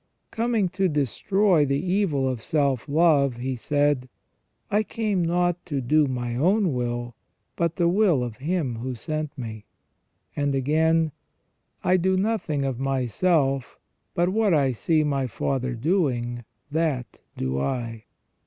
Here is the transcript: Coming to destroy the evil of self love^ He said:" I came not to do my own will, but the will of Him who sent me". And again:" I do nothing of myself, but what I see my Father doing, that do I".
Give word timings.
Coming 0.31 0.67
to 0.69 0.87
destroy 0.89 1.63
the 1.63 1.77
evil 1.79 2.27
of 2.27 2.41
self 2.41 2.87
love^ 2.87 3.37
He 3.37 3.55
said:" 3.55 4.09
I 4.71 4.81
came 4.81 5.21
not 5.23 5.63
to 5.67 5.79
do 5.79 6.07
my 6.07 6.35
own 6.35 6.73
will, 6.73 7.13
but 7.55 7.75
the 7.75 7.87
will 7.87 8.23
of 8.23 8.37
Him 8.37 8.77
who 8.77 8.95
sent 8.95 9.37
me". 9.37 9.65
And 10.35 10.55
again:" 10.55 11.11
I 11.83 11.97
do 11.97 12.17
nothing 12.17 12.65
of 12.65 12.79
myself, 12.79 13.77
but 14.15 14.29
what 14.29 14.55
I 14.55 14.71
see 14.71 15.03
my 15.03 15.27
Father 15.27 15.75
doing, 15.75 16.45
that 16.71 17.19
do 17.37 17.59
I". 17.59 18.05